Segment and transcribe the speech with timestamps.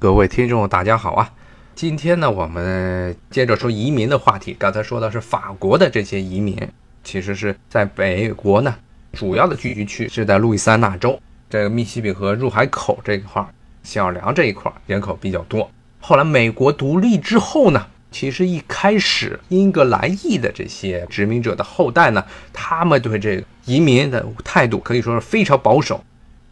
[0.00, 1.28] 各位听众，大家好啊！
[1.74, 4.54] 今天呢，我们接着说移民的话题。
[4.56, 6.56] 刚才说的是法国的这些移民，
[7.02, 8.72] 其实是在北国呢，
[9.14, 13.44] 主要的聚居区是在路易斯安那州这个密西西比河入海口这一块，
[13.82, 15.68] 新奥尔良这一块人口比较多。
[15.98, 26.04] 后来美国独立之后呢，其实一开始英格兰裔的这些殖民者的后代呢，他们对这个移民的态度可以说是非常保守。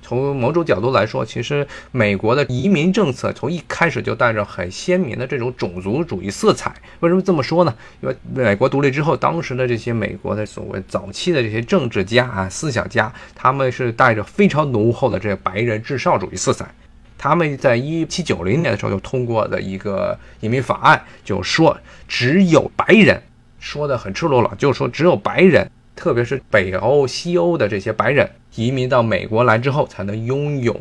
[0.06, 6.72] 从某种角度来说，其实美国的移民政策从一开始就带着很鲜明的这种种族主义色彩。
[7.00, 7.74] 为什么这么说呢？
[8.00, 16.72] 因为美国独立之后，当时的这些美国的所谓早期的这些政治家啊、思想家，他们是带着非常浓厚的这个白人至上主义色彩。
[17.18, 21.76] 他们在一七九零年的时候就通过的一个移民法案，就说
[22.06, 23.20] 只有白人，
[23.58, 25.68] 说的很赤裸裸，就是说只有白人。
[25.96, 30.78] 特别是北欧、西欧的这些白人移民到美国来之后，才能拥有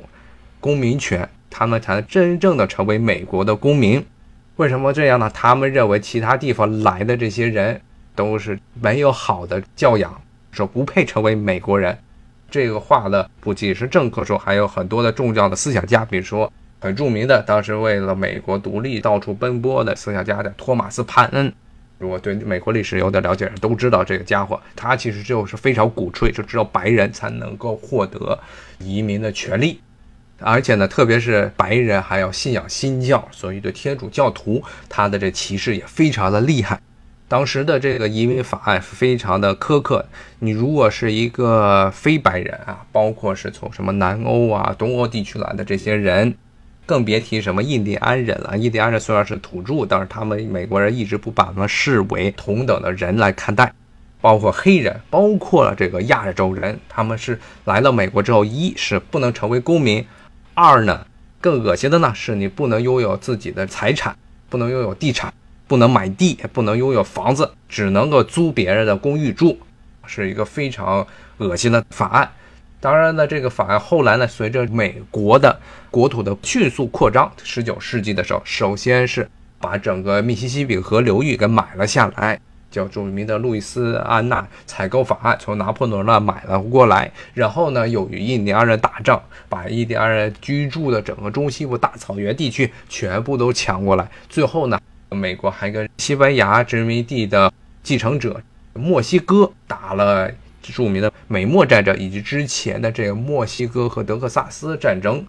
[0.60, 4.06] 公民权，他们才能真正的成为美国的公民。
[4.58, 5.32] 为什么这样呢？
[5.34, 7.82] 他们认为其他地方来的这些人
[8.14, 11.98] 都是没有好的教养，说不配成为美国人。
[12.52, 21.52] 这个话呢，不仅是政客说，还有很多的重要的思想家，比如说很著名的，当时为了美国独立到处奔波的思想家的托马斯·潘恩。
[21.98, 28.38] 如果对美国历史有点了解，都知道这个家伙，他其实就是非常鼓吹，就只有白人才能够获得
[28.80, 29.80] 移民的权利，
[30.40, 36.80] 而且呢，特别是白人还要信仰新教，所以对天主教徒他的这歧视也非常的厉害。
[37.28, 40.06] 当时的这个移民法案非常的苛刻，
[40.40, 46.36] 你如果是一个非白人啊，包括是从什么南欧啊、东欧地区来的这些人。
[46.86, 48.58] 更别提什么印第安人了。
[48.58, 53.74] 印第安人虽然是土著，但是他们美国人一直不把他们视为同等的人来看待，
[54.22, 60.06] 包括黑人，包括了这个亚洲人，他们是来到美国之后，一是不能成为公民，
[60.54, 61.06] 二呢，
[61.42, 64.16] 更恶心的呢是你不能拥有自己的财产，
[64.50, 65.34] 不能拥有地产，
[65.68, 69.58] 不能买地，不能拥有房子，只能够租别人的公寓住，
[70.06, 71.06] 是一个非常
[71.38, 72.30] 恶心的法案。
[72.80, 75.60] 当然呢，这个法案后来呢，随着美国的
[75.96, 79.26] 国土的迅速扩张，十九世纪的时候，首先是
[79.62, 82.38] 把整个密西西比河流域给买了下来，
[82.70, 87.10] 叫著名的路易斯安那采购法案，从拿破仑那买了过来。
[87.34, 94.06] 然后呢，又与印第安人打仗，把印第安人居住的整个中西部大草原地区全部都抢过来。
[94.28, 94.78] 最后呢，
[95.12, 97.50] 美国还跟西班牙殖民地的
[97.82, 98.42] 继承者
[98.74, 100.30] 墨西哥打了。
[100.62, 105.24] 著名的美墨战争以及之前的这个墨西哥和德克萨斯战争，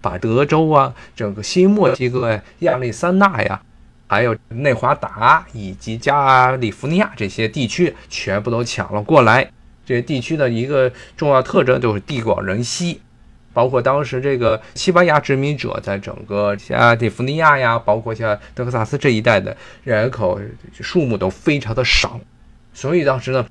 [0.00, 3.60] 把德州啊、整个新墨西哥呀、亚利桑那呀，
[4.06, 9.50] 还有内华达以及加利福尼亚这些地区全部都抢了过来。
[9.84, 13.00] 这些地区的一个重要特征就是地广人稀，
[13.52, 20.40] 包括当时这个西班牙殖民者在整个加利福尼亚呀，包括像德克萨斯这一带的人口
[20.80, 22.20] 数目都非常的少，
[22.72, 23.46] 所以当时呢。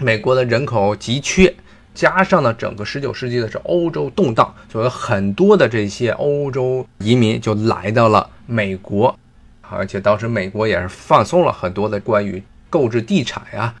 [0.00, 1.52] 美国的人口急缺，
[1.98, 9.18] 加上呢，整个十九世纪的是欧洲动荡，所以很多的这些欧洲移民就来到了美国，
[9.62, 13.74] 而且当时美国也是放松了很多的关于购置地产呀，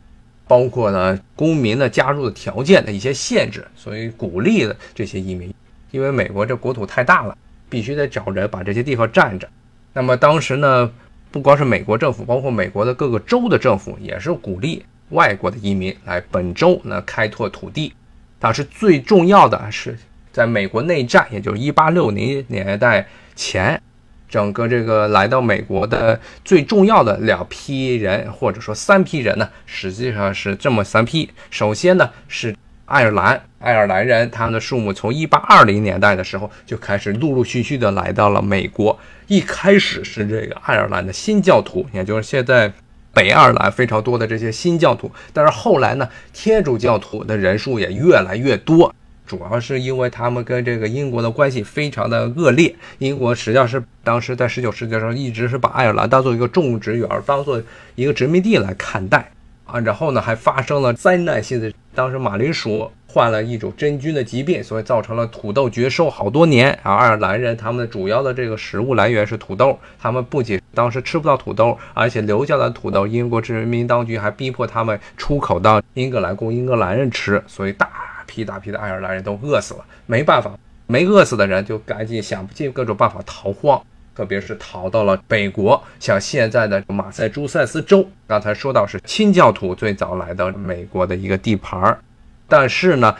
[0.48, 5.54] 包括呢公民的加入的条件的一些限制，所以鼓励了这些移民，
[5.92, 7.38] 因为美国这国土太大了，
[7.70, 9.48] 必须得找人把这些地方占着。
[9.92, 10.90] 那么当时呢，
[11.30, 14.84] 不光是美国政府，包括美国的各个州的政府也是鼓励。
[15.10, 17.94] 外国的移民来本州呢开拓土地，
[18.40, 19.98] 当时最重要的是
[20.32, 23.04] 在美国内战，也就是一八六零年代
[23.34, 23.80] 前，
[24.28, 31.28] 整个这个来到美国的最重要的两批人，或者说三批人呢，实际上是这么三批。
[31.50, 32.54] 首先呢是
[32.84, 38.96] 爱尔兰，爱尔兰人，他们的数目从一八二零年代的时候就开始陆陆续续的来到了美国。
[39.26, 42.72] 一开始是这个爱尔兰的新教徒，也就是现在。
[43.18, 48.94] 北爱尔兰非常多的这些新教徒，但是后来呢，天主教徒的人数也越来越多，
[49.26, 52.72] 主要是因为他们跟这个英国的关系非常的恶劣。
[52.98, 57.60] 英国实际上是当时在十九世纪的时候，一直是把爱尔兰当做一个种植园，当做
[57.96, 59.28] 一个殖民地来看待
[59.68, 59.78] 啊。
[59.78, 62.90] 然后呢，还发生了灾难性的，当时马铃薯。
[63.10, 66.78] 患了一种真菌的疾病，所以造成了土豆绝收好多年。
[66.82, 77.88] 啊爱尔兰人他们的主要的这个食物来源是土豆，他们不仅当时吃不到土豆，而且留下的土豆，英国殖民当局还逼迫他们出口到英格兰供英格兰人吃，所以大
[78.26, 79.80] 批大批的爱尔兰人都饿死了。
[80.04, 80.52] 没办法，
[80.86, 83.82] 没饿死的人就赶紧想尽各种办法逃荒，
[84.18, 88.04] 特别是逃到了北国，像现在的马赛诸塞斯州。
[88.26, 92.00] 刚才说到是清教徒最早来到美国的一个地盘儿。
[92.48, 93.14] 但是呢，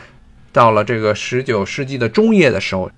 [0.51, 2.91] 到了这个十九世纪的中叶的时候，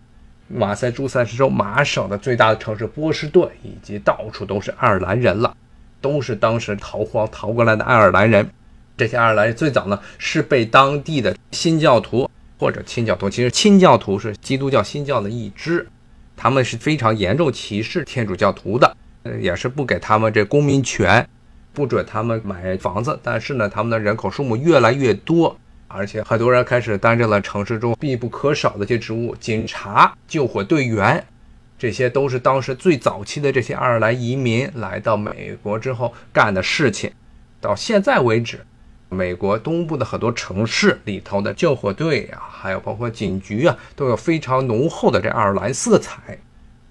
[0.48, 5.56] 马赛诸塞州马省的最大的城市波士顿，以及到处都是爱尔兰人了，
[6.02, 8.50] 都是当时逃荒逃过来的爱尔兰人。
[8.98, 12.28] 这些爱尔兰人最早呢是被当地的新教徒
[12.58, 15.88] 或者清教徒，其实清教徒是基督教新教的一支，
[16.42, 21.24] 他们是非常严重歧视天主教徒的，呃也是不给他们这公民权，
[21.72, 23.20] 不准他们买房子。
[23.22, 25.56] 但是呢，他们的人口数目越来越多。
[25.88, 31.24] 而且很多人开始担任了城市中必不可少的一些职务，警察、救火队员，
[31.78, 37.12] 这些都是当时最早期的这些爱尔兰移民来到美国之后干的事情。
[37.60, 38.66] 到现在为止，
[39.14, 46.38] 美国东部的很多城市里头的救火队啊，还有包括警局啊，都有非常浓厚的这爱尔兰色彩，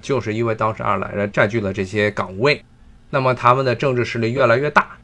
[0.03, 2.63] 就是因为当时爱尔兰人占据了这些岗位，
[3.09, 4.99] 那么他们的政治势力越来越大，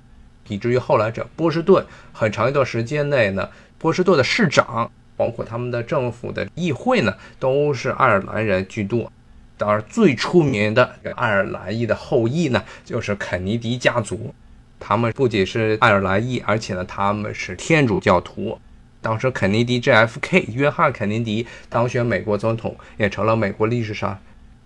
[0.49, 1.83] 以至于后来这波士顿
[2.13, 3.49] 很长一段时间内呢。
[3.79, 9.11] 波士顿的市长，包括他们的政府的议会呢，都是爱尔兰人居多。
[9.57, 14.35] 当然，最出名的爱尔兰裔的后裔呢，就是肯尼迪家族。
[14.78, 18.58] 他们不仅是爱尔兰裔，而且呢，他们是天主教徒。
[19.00, 24.19] 当时，肯尼迪 JFK 约翰肯尼迪当选美国总统，也成了美国历史上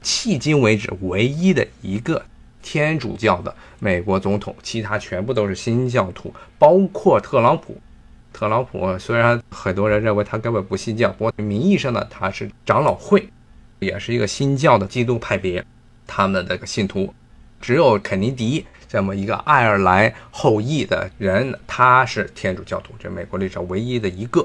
[0.02, 2.24] 迄今为止唯一的一个
[2.62, 4.56] 天主教的美国总统。
[4.62, 7.78] 其他全部都是新教徒，包括特朗普。
[8.32, 13.28] 特朗普虽然很多人认为他根本不信教，不过名义上呢他是长老会，
[13.80, 15.62] 也是一个新教的基督派别，
[16.06, 17.12] 他们的信徒，
[17.60, 24.44] 只有肯尼迪这么一个爱尔兰后裔的人，他是天主教徒，这美国历史上唯一的一个。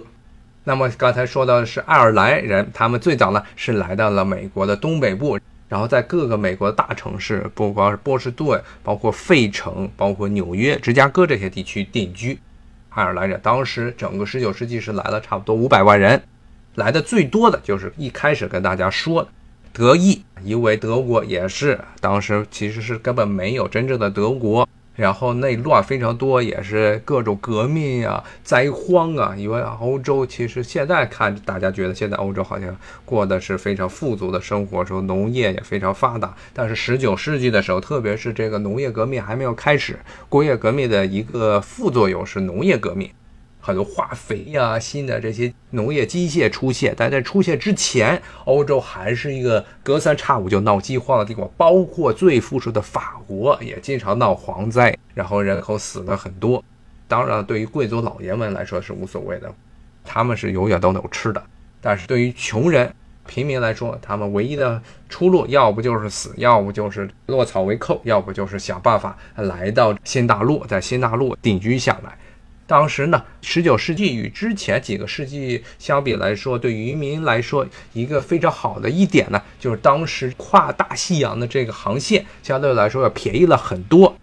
[0.63, 12.39] 那么刚才说到的是爱尔兰人，他们最早呢是来到了美国的东北部，然后在各个美国的大城市，不光是波士顿，包括费城，包括纽约、芝加哥这些地区定居。
[12.89, 16.21] 爱尔兰人当时整个十九世纪是来了差不多五百万人，
[16.75, 19.30] 来的最多的就是一开始跟大家说的
[19.77, 24.66] 德意，因为德国也是当时其实是根本没有真正的德国。
[24.95, 29.36] 然后内乱非常多，也是各种革命啊、灾荒啊。
[29.38, 32.74] 因为欧洲其实现在看，大家觉得现在欧洲好像
[33.04, 36.33] 过的是非常富足的生活，说农业也非常发达。
[36.54, 40.00] 但是十九世纪的时候，特别是这个农业革命还没有开始，
[40.30, 43.10] 工业革命的一个副作用是农业革命。
[43.65, 56.63] 很多化肥呀，新的这些农业机械出现，但在出现之前，欧洲还是一个隔三差五就闹饥荒的地方，包括最富庶的法国也经常闹蝗灾，然后人口死了很多。
[57.07, 59.51] 当然，对于贵族老爷们来说是无所谓的，
[60.03, 61.44] 他们是永远都有吃的。
[61.81, 62.94] 但是对于穷人、
[63.25, 64.79] 平民来说，他们唯一的
[65.09, 72.15] 出路，要不就是死，要不就是落草为寇，要不就是想办法来到新大陆，在新大陆定居下来。
[72.67, 84.15] 当时呢，十九世纪与之前几个世纪相比来说，对渔民来说，一个非常好的一点呢，就是当时跨大西洋的这个航线相对来说要便宜了很多。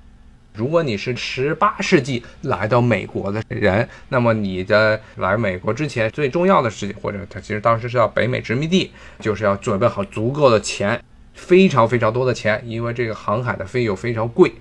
[0.55, 11.01] 如果你是十八世纪来到美国的人，那么你的来美国之前最重要的事情，或者他其实当时是要北美殖民地，就是要准备好足够的钱，
[11.33, 14.53] 非常非常多的钱，因为这个航海的费用非常贵，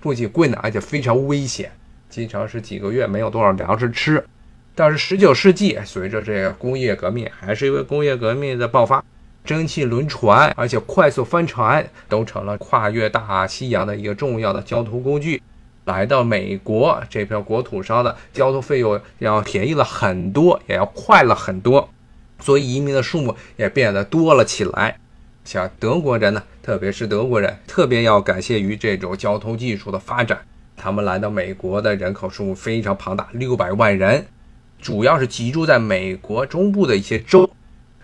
[0.00, 1.70] 不仅贵呢，而且非常危险。
[2.08, 4.24] 经常是几个月没有多少粮食吃，
[4.74, 9.04] 但是十九世纪随着这个工业革命，还是因为工业革命的爆发，
[9.44, 15.42] 蒸汽轮船而且快速帆船都成了跨越大西洋的一个重要的交通工具。
[15.84, 21.88] 来到美国这片国土上的交通费用要便宜了很多，也要快了很多，
[22.40, 24.98] 所以移民的数目也变得多了起来。
[25.44, 30.38] 像德国人呢，特别是德国人，特别要感谢于这种交通技术的发展。
[30.78, 34.24] 他们来到美国的人口数目非常庞大，六百万人，
[34.80, 37.50] 主要是集中在美国中部的一些州，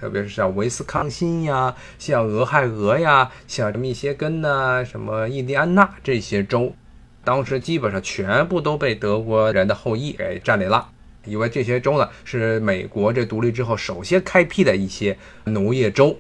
[0.01, 6.75] 特别是像威斯康星呀、像俄亥俄呀、像密歇根呐、什么印第安纳这些州，
[7.23, 10.89] 当时基本上全部都被德国人的后裔给占领了，
[11.25, 16.19] 因为这些州呢是美国这独立之后首先开辟的一些农业州，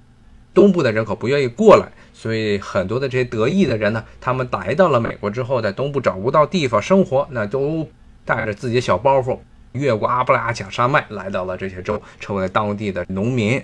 [0.54, 1.86] 东部的人口不愿意过来。
[2.14, 7.86] 所以很多的这些得意的人呢，他们来到了美国之后，在东部找不到地方生活，那都
[8.24, 9.38] 带着自己的小包袱，
[9.72, 13.60] 越过阿布拉罕山脉，来到了这些州，成为当地的农民。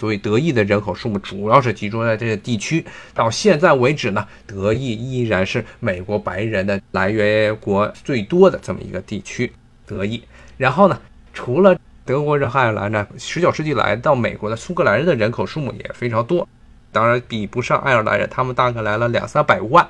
[0.00, 2.84] 所以德意的人口数目主要是集中在这些地区。
[3.12, 9.52] 到现在为止呢，德意依然是美国白人的来源国最多的这么一个地区。
[9.84, 10.22] 德意，
[10.56, 10.98] 然后呢，
[11.34, 11.76] 除了
[12.08, 16.48] 德国人、爱尔兰呢，十九世纪来到美国的苏格兰人的人口数目也非常多。
[16.90, 19.86] 当然比不上爱尔兰人，他们大概来了两三百万。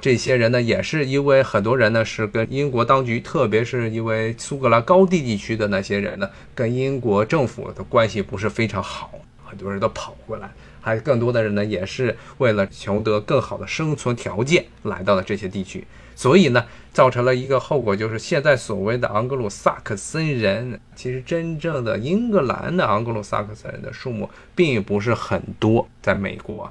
[0.00, 9.12] 这些人呢，也是因为很多人呢是跟英国当局，特别是因为苏格兰高地地区的那些人呢，跟英国政府的关系不是非常好，
[9.44, 10.50] 很多人都跑过来。
[10.80, 15.86] 还有更多的人呢，也是为了求得更好的生存条件来到了这些地区。
[16.20, 16.62] 所以呢，
[16.92, 25.88] 造成了一个后果，就是现在所谓的盎格鲁撒克森人，其实真正的英格兰的盎格鲁撒克森人的数目并不是很多。
[26.02, 26.70] 在美国，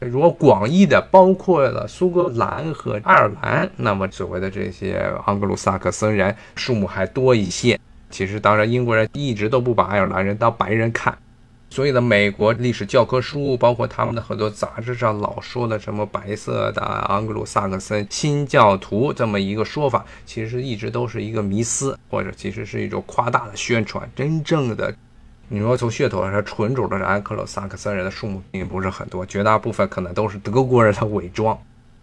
[0.00, 7.80] 如果广义的包括了苏格兰和爱尔兰，那么所谓的这些盎格鲁撒克森人数目还多一些。
[8.10, 11.16] 其实，当然，英国人一直都不把爱尔兰人当白人看。
[11.72, 24.10] 所以呢，美国历史教科书，包括他们的很多杂志上老说的什么白色的盎格鲁撒克森新教徒这么一个说法，其实一直都是一个迷思，或者其实是一种夸大的宣传。
[24.16, 24.92] 真正的，
[25.48, 31.56] 你说从血统上纯种的盎格鲁撒克森人的数目并不是很多，绝大部分可能都是德国人的伪装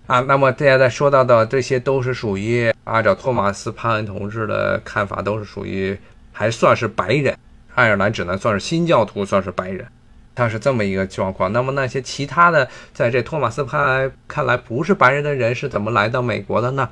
[0.05, 0.21] 啊。
[0.21, 5.97] 那么现在说到的这些都是属于按照托马斯潘恩同志的看法，都是属于
[6.31, 7.36] 还算是白人。
[7.77, 9.85] 爱尔兰只能算是新教徒，算是白人，
[10.33, 11.53] 他是这么一个状况。
[11.53, 16.89] 那么那些其他的，在这托马斯派看来不是白人的人是怎么来到美国的呢？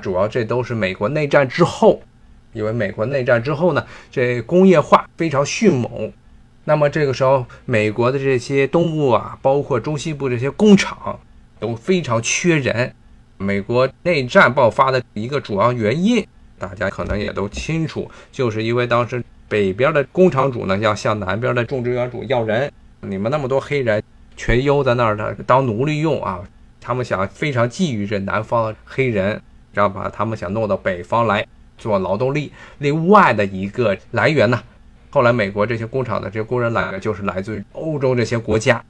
[0.00, 2.00] 主要这都是美国内战之后，
[2.54, 6.10] 因为美国内战之后呢，这工业化非常迅猛，
[6.64, 11.20] 那么这个时候美国的这些东部啊，包括中西部这些工厂
[11.60, 12.94] 都非常缺人。
[13.36, 16.26] 美国内战爆发的一个主要原因，
[16.58, 19.22] 大家可能也都清楚，就是因为当时。
[19.52, 22.72] 北边的工厂主呢，要向南边的种植园主要人。
[23.02, 24.02] 你们那么多黑人
[24.34, 26.40] 全悠在那儿的当奴隶用啊！
[26.80, 29.38] 他们想非常觊觎这南方黑人，
[29.74, 32.50] 然后把他们想弄到北方来做劳动力。
[32.78, 34.58] 另外的一个来源呢，
[35.10, 38.82] 后来美国这些工厂的这些工人来源就是来自于欧洲这些国家。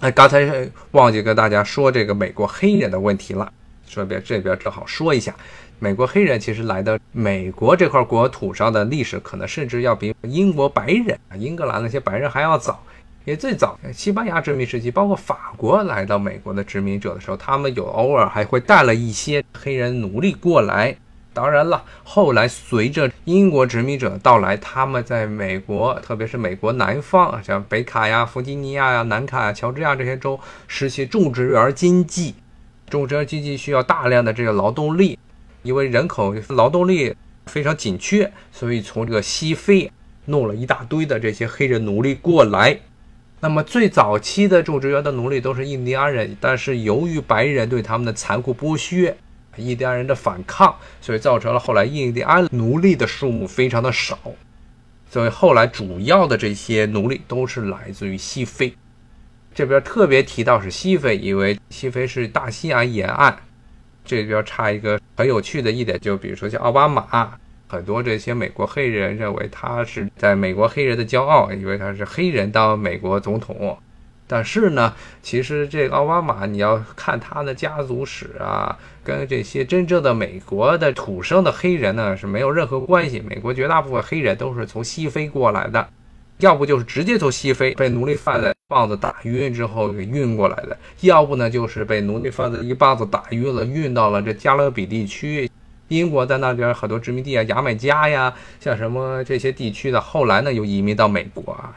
[0.00, 3.50] 哎，刚才忘记跟大家说这个美国黑人的问题了，
[3.86, 5.34] 顺便这边正好说一下。
[5.82, 12.84] 美国黑人其实来到美国这块国土上的历史，可能甚至要比英国白人、英格兰那些白人还要早。
[13.24, 20.94] 也最早，西班牙殖民时期，包括法国来到美国的殖民者的时候，他们有偶尔还会带了一些黑人奴隶过来。
[21.32, 32.34] 当然了，后来随着英国殖民者的到来，他们在美国，特别是美国南方，像北卡呀、弗吉尼亚呀、南卡、呀、乔治亚这些州，实行种植园经济。
[32.90, 35.18] 种植园经济需要大量的这个劳动力。
[35.62, 37.14] 因为人口劳动力
[37.46, 39.90] 非常紧缺，所以从这个西非
[40.26, 42.80] 弄了一大堆的这些黑人奴隶过来。
[43.40, 49.16] 那么最早期的种植园的奴隶都是印第安人，但是由于白人对他们的残酷剥削，
[49.56, 54.18] 印第安人的反抗，所以造成了后来印第安奴隶的数目非常的少。
[55.10, 58.74] 所以后来主要的这些奴隶都是来自于西非。
[59.52, 63.36] 这边特别提到是西非，因为西非是大西洋沿岸。
[64.04, 67.30] 这边差一个很有趣的一点，就比如说像奥巴马，
[67.68, 73.76] 很多这些美国黑人认为他是在美国黑人的骄傲，以为他是黑人当美国总统。
[74.26, 83.20] 但是呢，其实这个奥巴马，你要看他的家族史啊，跟这些真正的美国的土生的黑人呢是没有任何关系。
[83.20, 85.86] 美国绝大部分黑人都是从西非过来的。
[86.38, 95.50] 要不就是直接从西非被奴隶贩子棒子打晕之后给运过来的，要不呢就是被奴隶贩子一棒子打晕了，运到了这加勒比地区。
[95.88, 101.74] 英国在那边很多殖民地啊，牙买加呀，像什么这些地区的，后来呢又移民到美国啊。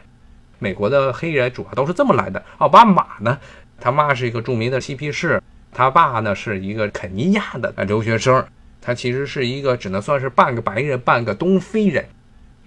[0.59, 2.43] 美国的黑人主要都是这么来的。
[2.59, 3.39] 奥巴马呢，
[3.81, 8.45] 他妈是一个著名的嬉皮士，他爸呢是一个肯尼亚的留学生，
[8.79, 12.05] 他其实是一个只能算是半个白人，半个东非人。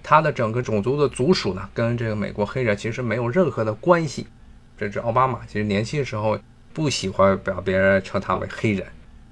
[0.08, 4.28] 他的整个种族的族属呢，跟这个美国黑人其实没有任何的关系。
[4.78, 6.38] 这是奥巴马，其实年轻时候
[6.72, 8.86] 不喜欢表别人称他为黑人，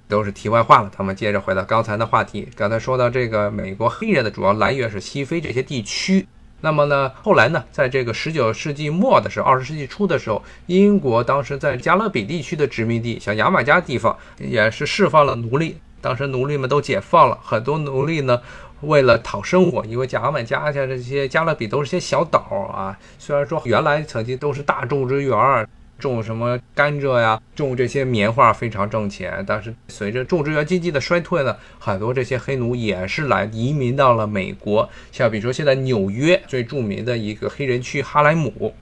[0.08, 0.90] 都是题外话了。
[0.98, 6.26] 咱们接着回到刚才的话题，刚才说到这个美国黑人的主要来源是西非这些地区。
[6.60, 15.76] 那么呢，后来呢，在这个十九世纪末的时候，二十世纪初的时候，英国当时在加勒比地区的殖民地，像牙买加地方，也是释放了奴隶。
[16.00, 18.40] 当时奴隶们都解放了，很多奴隶呢。
[18.86, 22.38] 为了讨生活，因为牙买加像这些加勒比都是些小岛
[22.72, 22.98] 啊。
[23.18, 25.66] 虽然说原来曾经都是大种植园，
[25.98, 29.44] 种什么甘蔗呀，种这些棉花非常挣钱。
[29.46, 34.88] 但是随着种植园经济的衰退呢，很多这些黑奴也是来移民到了美国。
[35.12, 38.74] 像比如说现在纽约最著名的一个黑人区哈莱姆，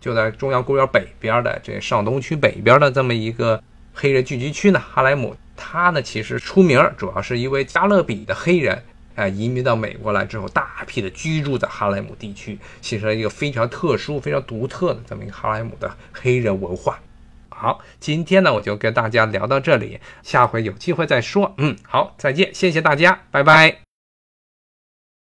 [0.00, 3.62] 就在中央公园北边的这上东区北边的这么一个
[3.94, 4.80] 黑人聚集区呢。
[4.80, 8.82] 哈莱姆他呢其实出名主要是因为加勒比的黑人。
[9.18, 17.00] 哎，移民到美国来之后，大批的居住在哈莱姆地区，形成了一个非常特殊、非常独特的这么一个哈莱姆的黑人文化。
[17.48, 21.52] 好，今天呢，我就跟大家聊到这里，下回有机会再说。
[21.58, 23.87] 嗯，好，再见，谢谢大家，拜拜。